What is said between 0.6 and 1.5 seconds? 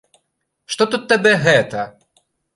Што тут табе